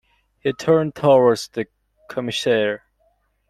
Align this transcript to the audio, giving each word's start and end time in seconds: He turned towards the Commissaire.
He 0.39 0.51
turned 0.51 0.95
towards 0.95 1.47
the 1.49 1.67
Commissaire. 2.09 2.85